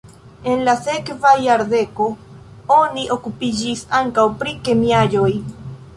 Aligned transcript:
En 0.51 0.61
la 0.67 0.73
sekva 0.85 1.33
jardeko 1.47 2.07
oni 2.77 3.05
okupiĝis 3.17 3.87
ankaŭ 3.99 4.29
pri 4.41 4.57
kemiaĵoj. 4.69 5.33